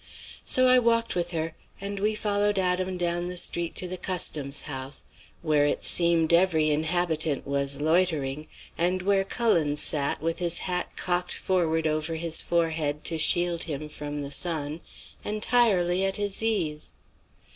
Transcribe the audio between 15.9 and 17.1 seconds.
at his ease.